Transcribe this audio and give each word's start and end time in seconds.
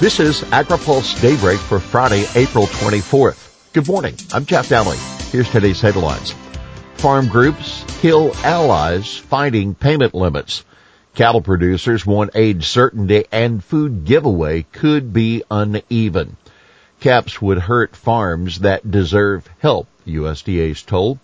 This 0.00 0.20
is 0.20 0.42
AgriPulse 0.42 1.20
Daybreak 1.20 1.58
for 1.58 1.80
Friday, 1.80 2.24
April 2.36 2.66
24th. 2.66 3.72
Good 3.72 3.88
morning. 3.88 4.14
I'm 4.32 4.46
Jeff 4.46 4.68
Daly. 4.68 4.96
Here's 5.32 5.50
today's 5.50 5.80
headlines. 5.80 6.36
Farm 6.94 7.26
groups 7.26 7.82
Hill 8.00 8.32
allies 8.44 9.16
fighting 9.16 9.74
payment 9.74 10.14
limits. 10.14 10.64
Cattle 11.16 11.40
producers 11.40 12.06
want 12.06 12.30
aid 12.36 12.62
certainty 12.62 13.24
and 13.32 13.62
food 13.64 14.04
giveaway 14.04 14.62
could 14.70 15.12
be 15.12 15.42
uneven. 15.50 16.36
Caps 17.00 17.42
would 17.42 17.58
hurt 17.58 17.96
farms 17.96 18.60
that 18.60 18.88
deserve 18.88 19.50
help, 19.58 19.88
USDA's 20.06 20.84
told. 20.84 21.18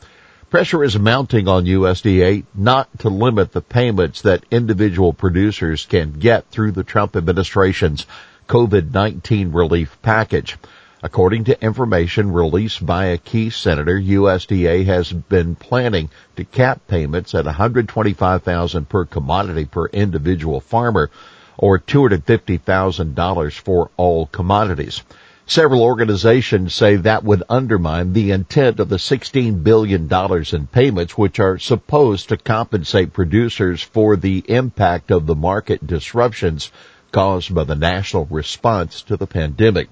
Pressure 0.51 0.83
is 0.83 0.99
mounting 0.99 1.47
on 1.47 1.65
USDA 1.65 2.43
not 2.57 2.89
to 2.99 3.09
limit 3.09 3.53
the 3.53 3.63
payments 3.63 4.23
that 4.23 4.45
individual 4.51 5.13
producers 5.13 5.87
can 5.87 6.11
get 6.11 6.49
through 6.51 6.73
the 6.73 6.85
Trump 6.85 7.15
administration's 7.15 8.05
COVID-19 8.49 9.55
relief 9.55 9.99
package. 10.03 10.57
According 11.03 11.45
to 11.45 11.63
information 11.63 12.33
released 12.33 12.87
by 12.87 13.07
a 13.07 13.19
key 13.19 13.51
senator, 13.51 14.01
USDA 14.01 14.87
has 14.87 15.13
been 15.13 15.55
planning 15.55 16.09
to 16.37 16.45
cap 16.45 16.81
payments 16.89 17.35
at 17.35 17.45
125,000 17.45 18.89
per 18.89 19.05
commodity 19.05 19.67
per 19.67 19.87
individual 19.89 20.61
farmer 20.61 21.11
or 21.59 21.79
$250,000 21.79 23.53
for 23.61 23.91
all 23.97 24.27
commodities. 24.27 25.03
Several 25.47 25.83
organizations 25.83 26.73
say 26.73 26.97
that 26.97 27.23
would 27.23 27.43
undermine 27.51 28.15
the 28.15 28.31
intent 28.31 28.81
of 28.81 28.89
the 28.89 28.97
$16 28.97 29.63
billion 29.63 30.09
in 30.11 30.67
payments 30.69 31.19
which 31.19 31.39
are 31.39 31.59
supposed 31.59 32.31
to 32.31 32.39
compensate 32.39 33.13
producers 33.13 33.83
for 33.83 34.17
the 34.17 34.43
impact 34.49 35.11
of 35.11 35.27
the 35.27 35.35
market 35.35 35.87
disruptions 35.87 36.71
caused 37.15 37.55
by 37.55 37.63
the 37.63 37.77
national 37.77 38.27
response 38.27 39.03
to 39.03 39.17
the 39.17 39.27
pandemic. 39.27 39.89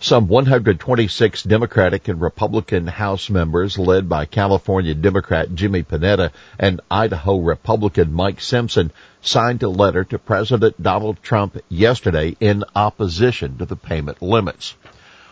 Some 0.00 0.28
126 0.28 1.44
Democratic 1.44 2.08
and 2.08 2.20
Republican 2.20 2.86
House 2.86 3.30
members 3.30 3.78
led 3.78 4.06
by 4.06 4.26
California 4.26 4.94
Democrat 4.94 5.54
Jimmy 5.54 5.82
Panetta 5.82 6.30
and 6.58 6.82
Idaho 6.90 7.38
Republican 7.38 8.12
Mike 8.12 8.42
Simpson 8.42 8.92
signed 9.22 9.62
a 9.62 9.68
letter 9.70 10.04
to 10.04 10.18
President 10.18 10.80
Donald 10.80 11.22
Trump 11.22 11.56
yesterday 11.70 12.36
in 12.38 12.64
opposition 12.76 13.56
to 13.56 13.64
the 13.64 13.74
payment 13.74 14.20
limits. 14.20 14.76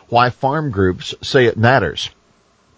Why 0.09 0.31
farm 0.31 0.71
groups 0.71 1.15
say 1.21 1.45
it 1.45 1.59
matters. 1.59 2.09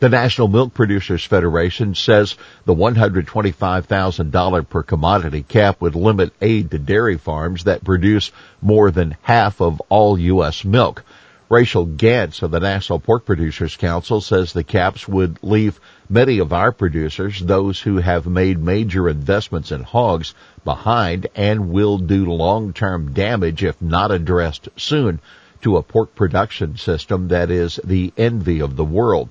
The 0.01 0.09
National 0.09 0.47
Milk 0.47 0.75
Producers 0.75 1.25
Federation 1.25 1.97
says 1.97 2.37
the 2.65 2.75
$125,000 2.75 4.69
per 4.69 4.85
commodity 4.85 5.43
cap 5.43 5.81
would 5.81 5.97
limit 5.97 6.33
aid 6.41 6.71
to 6.71 6.79
dairy 6.79 7.19
farms 7.19 7.65
that 7.65 7.83
produce 7.83 8.31
more 8.63 8.93
than 8.93 9.17
half 9.23 9.61
of 9.61 9.83
all 9.89 10.17
U.S. 10.17 10.65
milk. 10.65 11.03
Rachel 11.49 11.85
Gantz 11.85 12.45
of 12.45 12.53
the 12.53 12.61
National 12.61 13.01
Pork 13.01 13.27
Producers 13.27 13.77
Council 13.77 14.21
says 14.21 14.53
the 14.53 14.63
caps 14.63 15.09
would 15.09 15.41
leave 15.43 15.81
many 16.09 16.39
of 16.39 16.53
our 16.53 16.71
producers, 16.71 17.41
those 17.41 17.81
who 17.81 17.97
have 17.97 18.25
made 18.25 18.63
major 18.63 19.09
investments 19.09 19.73
in 19.73 19.83
hogs, 19.83 20.33
behind 20.65 21.27
and 21.35 21.71
will 21.71 21.99
do 21.99 22.31
long-term 22.31 23.15
damage 23.15 23.65
if 23.65 23.83
not 23.83 24.13
addressed 24.13 24.69
soon 24.77 25.19
to 25.63 25.77
a 25.77 25.83
pork 25.83 26.15
production 26.15 26.77
system 26.77 27.27
that 27.29 27.51
is 27.51 27.81
the 27.83 28.13
envy 28.17 28.61
of 28.61 28.77
the 28.77 28.85
world. 28.85 29.29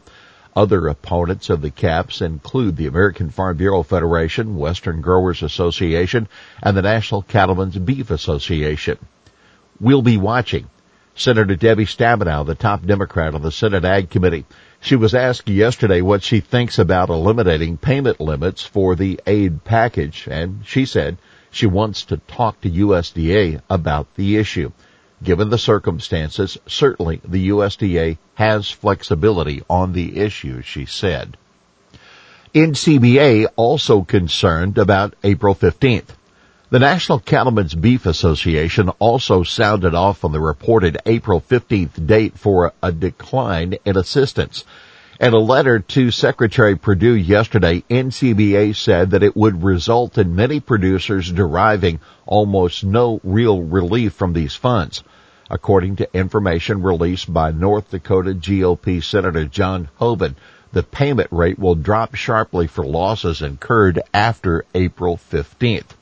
Other 0.58 0.88
opponents 0.88 1.52
of 1.52 1.62
the 1.62 1.70
caps 1.70 2.20
include 2.20 2.78
the 2.78 2.88
American 2.88 3.30
Farm 3.30 3.58
Bureau 3.58 3.84
Federation, 3.84 4.56
Western 4.56 5.02
Growers 5.02 5.44
Association, 5.44 6.28
and 6.64 6.76
the 6.76 6.82
National 6.82 7.22
Cattlemen's 7.22 7.78
Beef 7.78 8.10
Association. 8.10 8.98
We'll 9.80 10.02
be 10.02 10.18
watching. 10.18 10.68
Senator 11.14 11.56
Debbie 11.56 11.86
Stabenow, 11.86 12.44
the 12.44 12.56
top 12.56 12.84
Democrat 12.84 13.36
on 13.36 13.44
the 13.44 13.52
Senate 13.52 13.86
Ag 13.86 14.10
Committee. 14.10 14.46
She 14.80 14.96
was 14.96 15.14
asked 15.14 15.48
yesterday 15.48 16.02
what 16.02 16.24
she 16.24 16.40
thinks 16.40 16.80
about 16.80 17.10
eliminating 17.10 17.78
payment 17.78 18.20
limits 18.20 18.64
for 18.64 18.96
the 18.96 19.20
aid 19.28 19.64
package, 19.64 20.28
and 20.28 20.66
she 20.66 20.86
said 20.86 21.20
she 21.52 21.68
wants 21.68 22.06
to 22.06 22.18
talk 22.18 22.60
to 22.62 22.70
USDA 22.72 23.62
about 23.70 24.08
the 24.16 24.38
issue. 24.38 24.72
Given 25.24 25.50
the 25.50 25.58
circumstances, 25.58 26.58
certainly 26.68 27.22
the 27.28 27.50
USDA 27.50 28.18
has 28.36 28.70
flexibility 28.70 29.64
on 29.70 29.94
the 29.94 30.18
issue, 30.18 30.62
she 30.62 30.86
said. 30.86 31.38
NCBA 32.54 33.48
also 33.56 34.04
concerned 34.04 34.78
about 34.78 35.16
April 35.24 35.56
15th. 35.56 36.10
The 36.70 36.80
National 36.80 37.20
Cattlemen's 37.20 37.76
Beef 37.76 38.06
Association 38.06 38.90
also 39.00 39.44
sounded 39.44 39.96
off 39.96 40.26
on 40.26 40.34
the 40.34 40.40
reported 40.40 40.98
April 41.06 41.40
15th 41.40 42.06
date 42.06 42.38
for 42.38 42.74
a 42.84 42.92
decline 42.92 43.76
in 43.86 43.98
assistance. 43.98 44.66
In 45.20 45.34
a 45.34 45.40
letter 45.40 45.80
to 45.80 46.12
Secretary 46.12 46.76
Perdue 46.76 47.16
yesterday, 47.16 47.84
NCBA 47.90 48.76
said 48.76 49.10
that 49.10 49.24
it 49.24 49.36
would 49.36 49.64
result 49.64 50.16
in 50.20 50.36
many 50.36 50.60
producers 50.60 51.32
deriving 51.32 52.00
almost 52.28 52.84
no 52.84 53.20
real 53.24 53.64
relief 53.64 54.14
from 54.14 54.34
these 54.34 54.54
funds. 54.54 55.04
According 55.50 55.96
to 55.96 56.16
information 56.16 56.84
released 56.84 57.34
by 57.34 57.50
North 57.50 57.90
Dakota 57.90 58.36
GOP 58.36 59.04
Senator 59.04 59.46
John 59.46 59.90
Hoeven, 59.96 60.36
the 60.72 60.84
payment 60.84 61.30
rate 61.32 61.58
will 61.58 61.74
drop 61.74 62.14
sharply 62.14 62.68
for 62.68 62.86
losses 62.86 63.42
incurred 63.42 64.00
after 64.14 64.66
April 64.76 65.18
15th. 65.18 65.97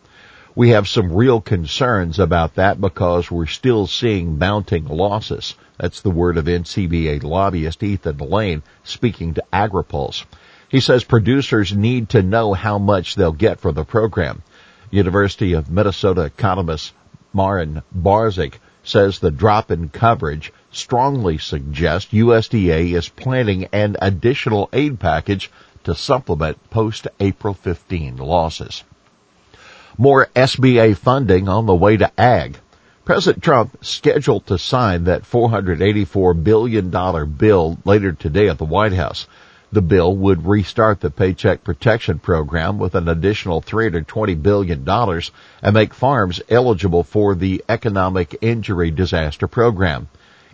We 0.58 0.70
have 0.70 0.88
some 0.88 1.12
real 1.12 1.42
concerns 1.42 2.18
about 2.18 2.56
that 2.56 2.80
because 2.80 3.30
we're 3.30 3.46
still 3.46 3.88
seeing 3.88 4.40
mounting 4.40 4.86
losses. 4.86 5.54
That's 5.78 6.00
the 6.00 6.10
word 6.10 6.38
of 6.38 6.46
NCBA 6.46 7.24
lobbyist 7.24 7.84
Ethan 7.84 8.20
Lane 8.20 8.64
speaking 8.86 9.34
to 9.34 9.44
AgriPulse. 9.52 10.24
He 10.70 10.80
says 10.80 11.04
producers 11.04 11.76
need 11.76 12.08
to 12.12 12.24
know 12.24 12.54
how 12.54 12.78
much 12.78 13.16
they'll 13.16 13.34
get 13.34 13.60
for 13.60 13.74
the 13.74 13.84
program. 13.84 14.44
University 14.92 15.52
of 15.52 15.70
Minnesota 15.70 16.22
economist 16.22 16.94
Marin 17.34 17.82
Bozic 17.94 18.54
says 18.82 19.20
the 19.20 19.32
drop 19.32 19.72
in 19.72 19.90
coverage 19.90 20.54
strongly 20.72 21.38
suggests 21.38 22.14
USDA 22.14 22.96
is 22.96 23.10
planning 23.10 23.68
an 23.74 23.98
additional 24.02 24.70
aid 24.72 25.02
package 25.02 25.52
to 25.84 25.94
supplement 25.94 26.70
post-April 26.70 27.56
15 27.56 28.16
losses. 28.16 28.86
More 29.98 30.28
SBA 30.36 30.98
funding 30.98 31.48
on 31.48 31.66
the 31.66 31.76
way 31.76 31.96
to 31.96 32.12
ag. 32.20 32.58
President 33.06 33.44
Trump 33.44 33.78
scheduled 33.82 34.46
to 34.48 34.58
sign 34.58 35.06
that 35.06 35.24
$484 35.24 36.44
billion 36.44 36.90
bill 37.38 37.78
later 37.86 38.12
today 38.12 38.50
at 38.50 38.58
the 38.58 38.66
White 38.66 38.94
House. 38.94 39.28
The 39.72 39.82
bill 39.82 40.16
would 40.16 40.46
restart 40.46 41.00
the 41.00 41.10
Paycheck 41.10 41.64
Protection 41.64 42.20
Program 42.20 42.78
with 42.78 42.96
an 42.96 43.08
additional 43.08 43.62
$320 43.62 44.42
billion 44.42 44.90
and 44.90 45.74
make 45.74 45.94
farms 45.94 46.42
eligible 46.50 47.04
for 47.04 47.36
the 47.36 47.64
Economic 47.70 48.38
Injury 48.42 48.92
Disaster 48.92 49.48
Program. 49.48 50.10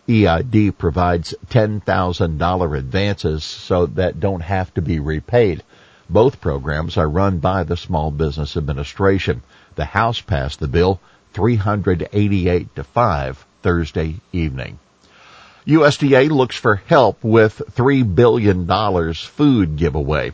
EID 0.07 0.77
provides 0.77 1.33
$10,000 1.49 2.77
advances 2.77 3.43
so 3.43 3.85
that 3.85 4.19
don't 4.19 4.41
have 4.41 4.73
to 4.73 4.81
be 4.81 4.99
repaid. 4.99 5.63
Both 6.11 6.41
programs 6.41 6.97
are 6.97 7.07
run 7.07 7.37
by 7.37 7.63
the 7.63 7.77
Small 7.77 8.11
Business 8.11 8.57
Administration. 8.57 9.43
The 9.75 9.85
House 9.85 10.19
passed 10.19 10.59
the 10.59 10.67
bill 10.67 10.99
388 11.31 12.75
to 12.75 12.83
5 12.83 13.45
Thursday 13.61 14.15
evening. 14.33 14.77
USDA 15.65 16.29
looks 16.29 16.57
for 16.57 16.75
help 16.75 17.23
with 17.23 17.61
$3 17.75 18.13
billion 18.13 19.13
food 19.13 19.77
giveaway. 19.77 20.33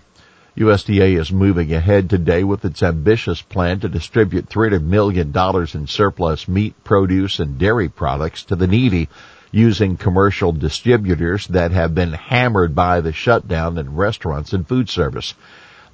USDA 0.57 1.19
is 1.19 1.31
moving 1.31 1.71
ahead 1.71 2.09
today 2.09 2.43
with 2.43 2.65
its 2.65 2.81
ambitious 2.81 3.43
plan 3.43 3.79
to 3.81 3.87
distribute 3.87 4.49
$300 4.49 4.81
million 4.81 5.31
in 5.75 5.85
surplus 5.85 6.47
meat, 6.47 6.73
produce, 6.83 7.37
and 7.37 7.59
dairy 7.59 7.89
products 7.89 8.45
to 8.45 8.55
the 8.55 8.65
needy 8.65 9.09
using 9.51 9.95
commercial 9.95 10.51
distributors 10.51 11.45
that 11.47 11.71
have 11.71 11.93
been 11.93 12.13
hammered 12.13 12.73
by 12.73 13.01
the 13.01 13.13
shutdown 13.13 13.77
in 13.77 13.95
restaurants 13.95 14.53
and 14.53 14.67
food 14.67 14.89
service. 14.89 15.35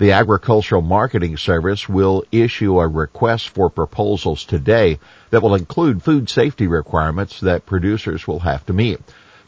The 0.03 0.11
Agricultural 0.11 0.81
Marketing 0.81 1.37
Service 1.37 1.87
will 1.87 2.25
issue 2.29 2.77
a 2.77 2.85
request 2.85 3.47
for 3.47 3.69
proposals 3.69 4.43
today 4.43 4.99
that 5.29 5.41
will 5.41 5.55
include 5.55 6.03
food 6.03 6.29
safety 6.29 6.67
requirements 6.67 7.39
that 7.39 7.65
producers 7.65 8.27
will 8.27 8.39
have 8.39 8.65
to 8.65 8.73
meet. 8.73 8.99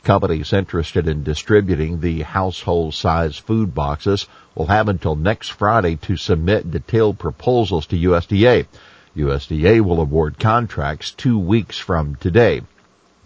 Companies 0.06 0.54
interested 0.54 1.10
in 1.10 1.26
distributing 1.26 2.00
the 2.00 2.22
household 2.22 2.94
size 2.94 3.38
food 3.38 3.76
boxes 3.76 4.28
will 4.56 4.68
have 4.68 4.88
until 4.88 5.18
next 5.18 5.50
Friday 5.50 5.98
to 5.98 6.16
submit 6.16 6.72
detailed 6.72 7.20
proposals 7.20 7.88
to 7.88 7.98
USDA. 7.98 8.66
USDA 9.18 9.82
will 9.82 10.00
award 10.00 10.40
contracts 10.40 11.12
two 11.12 11.38
weeks 11.38 11.78
from 11.78 12.16
today. 12.16 12.62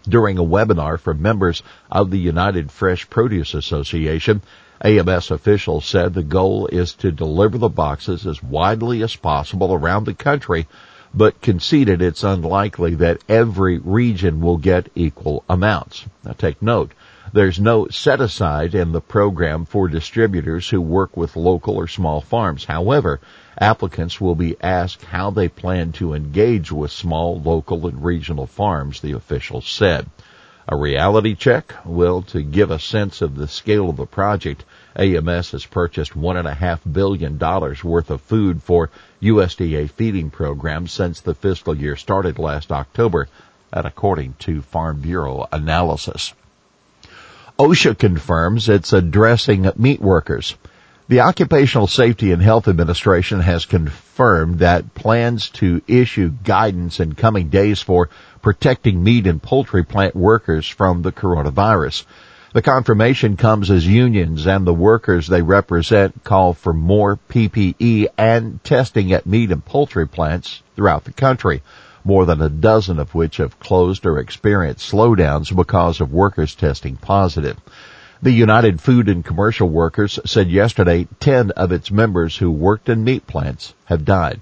During 0.08 0.38
a 0.38 0.42
webinar 0.44 0.98
for 0.98 1.12
members 1.12 1.62
of 1.90 2.10
the 2.10 2.18
United 2.18 2.70
Fresh 2.70 3.10
Produce 3.10 3.54
Association, 3.54 4.40
AMS 4.82 5.30
officials 5.30 5.84
said 5.84 6.14
the 6.14 6.22
goal 6.22 6.66
is 6.68 6.94
to 6.94 7.12
deliver 7.12 7.58
the 7.58 7.68
boxes 7.68 8.26
as 8.26 8.42
widely 8.42 9.02
as 9.02 9.14
possible 9.16 9.74
around 9.74 10.04
the 10.04 10.14
country 10.14 10.66
but 11.12 11.40
conceded 11.40 12.00
it's 12.00 12.22
unlikely 12.22 12.94
that 12.94 13.22
every 13.28 13.78
region 13.78 14.40
will 14.40 14.56
get 14.56 14.90
equal 14.94 15.44
amounts. 15.48 16.04
Now 16.24 16.32
take 16.32 16.62
note, 16.62 16.92
there's 17.32 17.60
no 17.60 17.88
set 17.88 18.20
aside 18.20 18.74
in 18.74 18.92
the 18.92 19.00
program 19.00 19.64
for 19.64 19.88
distributors 19.88 20.68
who 20.68 20.80
work 20.80 21.16
with 21.16 21.36
local 21.36 21.76
or 21.76 21.86
small 21.86 22.20
farms. 22.20 22.64
However, 22.64 23.20
applicants 23.58 24.20
will 24.20 24.34
be 24.34 24.56
asked 24.60 25.04
how 25.04 25.30
they 25.30 25.48
plan 25.48 25.92
to 25.92 26.14
engage 26.14 26.72
with 26.72 26.90
small, 26.90 27.40
local, 27.40 27.86
and 27.86 28.04
regional 28.04 28.46
farms, 28.46 29.00
the 29.00 29.12
officials 29.12 29.66
said. 29.66 30.06
A 30.72 30.76
reality 30.76 31.34
check? 31.34 31.74
Well, 31.84 32.22
to 32.30 32.42
give 32.42 32.70
a 32.70 32.78
sense 32.78 33.22
of 33.22 33.34
the 33.34 33.48
scale 33.48 33.90
of 33.90 33.96
the 33.96 34.06
project, 34.06 34.64
AMS 34.94 35.50
has 35.50 35.66
purchased 35.66 36.12
$1.5 36.12 36.92
billion 36.92 37.38
worth 37.82 38.08
of 38.08 38.20
food 38.20 38.62
for 38.62 38.88
USDA 39.20 39.90
feeding 39.90 40.30
programs 40.30 40.92
since 40.92 41.22
the 41.22 41.34
fiscal 41.34 41.76
year 41.76 41.96
started 41.96 42.38
last 42.38 42.70
October, 42.70 43.26
that 43.72 43.84
according 43.84 44.34
to 44.38 44.62
Farm 44.62 45.00
Bureau 45.00 45.48
analysis. 45.50 46.34
OSHA 47.58 47.98
confirms 47.98 48.68
it's 48.68 48.92
addressing 48.92 49.68
meat 49.74 50.00
workers. 50.00 50.54
The 51.10 51.22
Occupational 51.22 51.88
Safety 51.88 52.30
and 52.30 52.40
Health 52.40 52.68
Administration 52.68 53.40
has 53.40 53.66
confirmed 53.66 54.60
that 54.60 54.94
plans 54.94 55.48
to 55.54 55.82
issue 55.88 56.30
guidance 56.44 57.00
in 57.00 57.16
coming 57.16 57.48
days 57.48 57.82
for 57.82 58.08
protecting 58.42 59.02
meat 59.02 59.26
and 59.26 59.42
poultry 59.42 59.82
plant 59.82 60.14
workers 60.14 60.68
from 60.68 61.02
the 61.02 61.10
coronavirus. 61.10 62.04
The 62.52 62.62
confirmation 62.62 63.36
comes 63.36 63.72
as 63.72 63.84
unions 63.84 64.46
and 64.46 64.64
the 64.64 64.72
workers 64.72 65.26
they 65.26 65.42
represent 65.42 66.22
call 66.22 66.54
for 66.54 66.72
more 66.72 67.18
PPE 67.28 68.06
and 68.16 68.62
testing 68.62 69.12
at 69.12 69.26
meat 69.26 69.50
and 69.50 69.64
poultry 69.64 70.06
plants 70.06 70.62
throughout 70.76 71.02
the 71.02 71.12
country, 71.12 71.60
more 72.04 72.24
than 72.24 72.40
a 72.40 72.48
dozen 72.48 73.00
of 73.00 73.16
which 73.16 73.38
have 73.38 73.58
closed 73.58 74.06
or 74.06 74.20
experienced 74.20 74.92
slowdowns 74.92 75.52
because 75.56 76.00
of 76.00 76.12
workers 76.12 76.54
testing 76.54 76.94
positive. 76.94 77.56
The 78.22 78.32
United 78.32 78.82
Food 78.82 79.08
and 79.08 79.24
Commercial 79.24 79.66
Workers 79.66 80.18
said 80.26 80.50
yesterday 80.50 81.08
10 81.20 81.52
of 81.52 81.72
its 81.72 81.90
members 81.90 82.36
who 82.36 82.50
worked 82.50 82.90
in 82.90 83.02
meat 83.02 83.26
plants 83.26 83.72
have 83.86 84.04
died. 84.04 84.40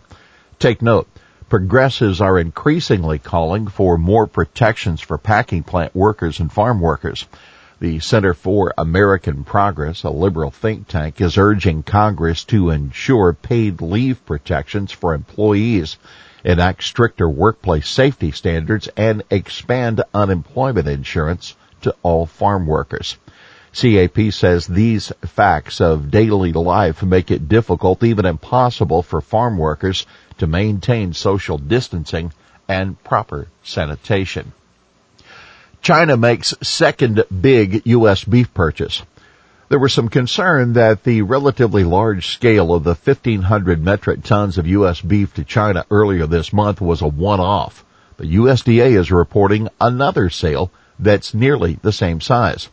Take 0.58 0.82
note, 0.82 1.06
progressives 1.48 2.20
are 2.20 2.40
increasingly 2.40 3.20
calling 3.20 3.68
for 3.68 3.96
more 3.96 4.26
protections 4.26 5.00
for 5.00 5.16
packing 5.16 5.62
plant 5.62 5.94
workers 5.94 6.40
and 6.40 6.52
farm 6.52 6.80
workers. 6.80 7.24
The 7.78 8.00
Center 8.00 8.34
for 8.34 8.74
American 8.76 9.44
Progress, 9.44 10.02
a 10.02 10.10
liberal 10.10 10.50
think 10.50 10.88
tank, 10.88 11.20
is 11.20 11.38
urging 11.38 11.84
Congress 11.84 12.42
to 12.46 12.70
ensure 12.70 13.32
paid 13.32 13.80
leave 13.80 14.26
protections 14.26 14.90
for 14.90 15.14
employees, 15.14 15.98
enact 16.42 16.82
stricter 16.82 17.28
workplace 17.28 17.88
safety 17.88 18.32
standards, 18.32 18.88
and 18.96 19.22
expand 19.30 20.02
unemployment 20.12 20.88
insurance 20.88 21.54
to 21.82 21.94
all 22.02 22.26
farm 22.26 22.66
workers. 22.66 23.16
CAP 23.72 24.32
says 24.32 24.66
these 24.66 25.12
facts 25.26 25.80
of 25.80 26.10
daily 26.10 26.52
life 26.52 27.02
make 27.02 27.30
it 27.30 27.48
difficult, 27.48 28.02
even 28.02 28.24
impossible 28.24 29.02
for 29.02 29.20
farm 29.20 29.58
workers 29.58 30.06
to 30.38 30.46
maintain 30.46 31.12
social 31.12 31.58
distancing 31.58 32.32
and 32.66 33.02
proper 33.04 33.48
sanitation. 33.62 34.52
China 35.82 36.16
makes 36.16 36.54
second 36.62 37.24
big 37.40 37.82
U.S. 37.86 38.24
beef 38.24 38.52
purchase. 38.52 39.02
There 39.68 39.78
was 39.78 39.92
some 39.92 40.08
concern 40.08 40.72
that 40.72 41.04
the 41.04 41.22
relatively 41.22 41.84
large 41.84 42.28
scale 42.28 42.72
of 42.72 42.84
the 42.84 42.94
1500 42.94 43.84
metric 43.84 44.22
tons 44.22 44.56
of 44.56 44.66
U.S. 44.66 45.02
beef 45.02 45.34
to 45.34 45.44
China 45.44 45.84
earlier 45.90 46.26
this 46.26 46.52
month 46.52 46.80
was 46.80 47.02
a 47.02 47.06
one-off. 47.06 47.84
The 48.16 48.24
USDA 48.24 48.98
is 48.98 49.12
reporting 49.12 49.68
another 49.78 50.30
sale 50.30 50.70
that's 50.98 51.34
nearly 51.34 51.78
the 51.82 51.92
same 51.92 52.20
size. 52.20 52.68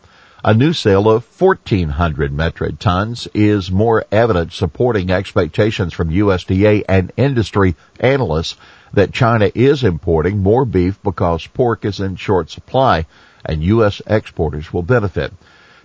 A 0.48 0.54
new 0.54 0.74
sale 0.74 1.10
of 1.10 1.26
1400 1.42 2.32
metric 2.32 2.78
tons 2.78 3.28
is 3.34 3.72
more 3.72 4.06
evidence 4.12 4.54
supporting 4.54 5.10
expectations 5.10 5.92
from 5.92 6.12
USDA 6.12 6.84
and 6.88 7.12
industry 7.18 7.76
analysts 8.00 8.56
that 8.94 9.12
China 9.12 9.50
is 9.56 9.84
importing 9.84 10.44
more 10.44 10.64
beef 10.64 11.02
because 11.02 11.48
pork 11.48 11.84
is 11.84 12.00
in 12.00 12.16
short 12.18 12.52
supply 12.52 13.08
and 13.44 13.64
U.S. 13.64 14.04
exporters 14.06 14.72
will 14.72 14.84
benefit. 14.84 15.34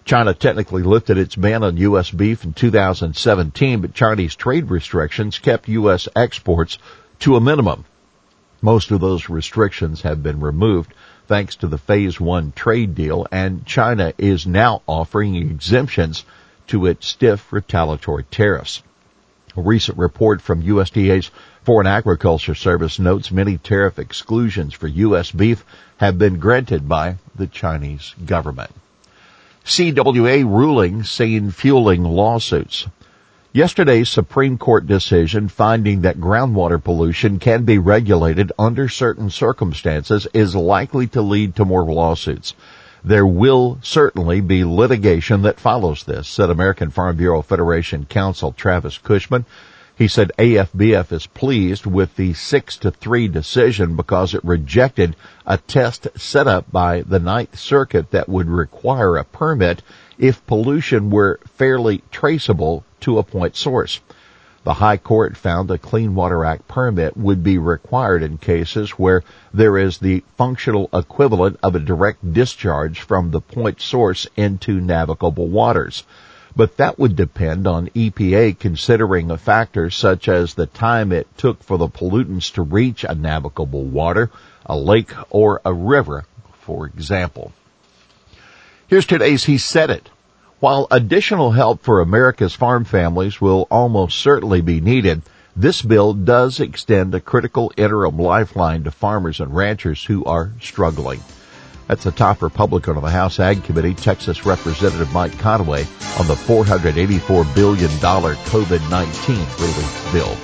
China 0.05 0.35
technically 0.35 0.83
lifted 0.83 1.17
its 1.17 1.37
ban 1.37 1.65
on 1.65 1.79
U.S. 1.79 2.11
beef 2.11 2.45
in 2.45 2.53
2017, 2.53 3.81
but 3.81 3.95
Chinese 3.95 4.35
trade 4.35 4.69
restrictions 4.69 5.39
kept 5.39 5.71
U.S. 5.71 6.07
exports 6.15 6.77
to 7.21 7.35
a 7.35 7.41
minimum. 7.41 7.87
Most 8.61 8.91
of 8.91 9.01
those 9.01 9.31
restrictions 9.31 10.03
have 10.03 10.23
been 10.23 10.39
removed 10.39 10.93
thanks 11.31 11.55
to 11.55 11.69
the 11.69 11.79
phase 11.79 12.21
one 12.21 12.50
trade 12.50 12.93
deal 12.97 13.25
and 13.31 13.65
China 13.65 14.12
is 14.19 14.49
now 14.49 14.82
offering 14.88 15.37
exemptions 15.37 16.25
to 16.67 16.87
its 16.87 17.06
stiff 17.06 17.53
retaliatory 17.53 18.25
tariffs. 18.25 18.82
A 19.56 19.61
recent 19.61 19.97
report 19.97 20.43
from 20.43 20.65
USDA's 20.65 21.31
Foreign 21.62 21.87
Agriculture 21.87 22.56
Service 22.56 22.99
notes 22.99 23.31
many 23.31 23.59
tariff 23.59 24.00
exclusions 24.00 24.75
for 24.75 24.88
U.S. 24.88 25.31
beef 25.31 25.65
have 25.99 26.19
been 26.19 26.41
granted 26.41 26.88
by 26.88 27.15
the 27.37 27.47
Chinese 27.47 28.12
government. 28.26 28.73
CWA 29.65 30.43
ruling 30.43 31.05
saying 31.05 31.53
fueling 31.53 32.03
lawsuits. 32.03 32.88
Yesterday's 33.52 34.08
Supreme 34.08 34.58
Court 34.58 34.87
decision 34.87 35.49
finding 35.49 36.02
that 36.02 36.20
groundwater 36.20 36.81
pollution 36.81 37.41
can 37.41 37.64
be 37.64 37.79
regulated 37.79 38.52
under 38.56 38.88
certain 38.88 39.29
circumstances 39.29 40.29
is 40.32 40.55
likely 40.55 41.08
to 41.08 41.20
lead 41.20 41.56
to 41.56 41.64
more 41.64 41.82
lawsuits. 41.82 42.55
There 43.02 43.26
will 43.26 43.81
certainly 43.82 44.41
be 44.41 44.62
litigation 44.62 45.43
that 45.43 45.58
follows 45.58 46.05
this, 46.05 46.29
said 46.29 46.49
American 46.49 46.91
Farm 46.91 47.17
Bureau 47.17 47.43
Federation 47.43 48.05
counsel 48.05 48.52
Travis 48.52 48.99
Cushman. 48.99 49.44
He 49.97 50.06
said 50.06 50.31
AFBF 50.38 51.11
is 51.11 51.26
pleased 51.26 51.87
with 51.87 52.14
the 52.14 52.35
six 52.35 52.76
to 52.76 52.93
three 52.93 53.26
decision 53.26 53.97
because 53.97 54.32
it 54.32 54.44
rejected 54.44 55.17
a 55.44 55.58
test 55.58 56.06
set 56.14 56.47
up 56.47 56.70
by 56.70 57.02
the 57.02 57.19
Ninth 57.19 57.58
Circuit 57.58 58.12
that 58.12 58.29
would 58.29 58.49
require 58.49 59.17
a 59.17 59.25
permit 59.25 59.82
if 60.19 60.47
pollution 60.47 61.11
were 61.11 61.41
fairly 61.56 62.02
traceable 62.12 62.85
to 63.00 63.19
a 63.19 63.23
point 63.23 63.56
source. 63.56 64.00
The 64.64 64.75
High 64.75 64.99
Court 64.99 65.37
found 65.37 65.70
a 65.70 65.79
Clean 65.79 66.14
Water 66.14 66.44
Act 66.44 66.69
permit 66.69 67.17
would 67.17 67.43
be 67.43 67.56
required 67.56 68.23
in 68.23 68.37
cases 68.37 68.91
where 68.91 69.23
there 69.55 69.79
is 69.79 69.99
the 69.99 70.23
functional 70.37 70.91
equivalent 70.93 71.58
of 71.62 71.75
a 71.75 71.81
direct 71.81 72.32
discharge 72.32 73.00
from 73.00 73.31
the 73.31 73.41
point 73.41 73.80
source 73.80 74.26
into 74.37 74.80
navigable 74.80 75.49
waters 75.49 76.04
but 76.57 76.76
that 76.76 76.99
would 76.99 77.16
depend 77.16 77.66
on 77.66 77.88
EPA 77.90 78.59
considering 78.59 79.30
a 79.30 79.38
factor 79.38 79.90
such 79.90 80.28
as 80.28 80.54
the 80.54 80.66
time 80.66 81.12
it 81.12 81.26
took 81.37 81.62
for 81.62 81.78
the 81.78 81.88
pollutants 81.88 82.52
to 82.52 82.62
reach 82.62 83.04
a 83.04 83.14
navigable 83.14 83.85
water, 83.85 84.30
a 84.66 84.76
lake, 84.76 85.12
or 85.30 85.61
a 85.64 85.73
river, 85.73 86.25
for 86.61 86.87
example. 86.87 87.52
Here's 88.88 89.07
today's 89.07 89.45
He 89.45 89.59
Said 89.59 89.90
It. 89.90 90.11
While 90.61 90.88
additional 90.90 91.52
help 91.52 91.83
for 91.83 92.02
America's 92.02 92.55
farm 92.55 92.85
families 92.85 93.40
will 93.40 93.67
almost 93.71 94.19
certainly 94.19 94.61
be 94.61 94.83
needed, 94.83 95.23
this 95.57 95.81
bill 95.81 96.12
does 96.12 96.61
extend 96.61 97.14
a 97.14 97.21
critical 97.21 97.73
interim 97.79 98.19
lifeline 98.19 98.85
to 98.85 98.90
farmers 98.90 99.40
and 99.40 99.57
ranchers 99.57 100.05
who 100.05 100.23
are 100.26 100.52
struggling. 100.61 101.21
That's 101.88 102.05
the 102.05 102.11
top 102.11 102.43
Republican 102.43 102.99
on 102.99 103.02
the 103.02 103.09
House 103.09 103.40
Ag 103.40 103.64
Committee, 103.64 103.95
Texas 103.95 104.45
Representative 104.45 105.11
Mike 105.14 105.33
Conaway, 105.33 105.87
on 106.21 106.26
the 106.26 106.35
$484 106.35 107.55
billion 107.55 107.88
COVID-19 107.88 109.61
relief 109.61 110.12
bill. 110.12 110.37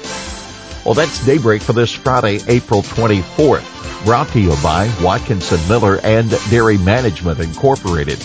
Well, 0.87 0.95
that's 0.95 1.27
daybreak 1.27 1.61
for 1.61 1.75
this 1.75 1.93
Friday, 1.93 2.41
April 2.49 2.81
24th. 2.81 4.05
Brought 4.07 4.29
to 4.29 4.41
you 4.41 4.57
by 4.63 4.91
Watkinson 5.03 5.61
Miller 5.69 6.01
and 6.03 6.31
Dairy 6.49 6.79
Management 6.79 7.39
Incorporated. 7.39 8.25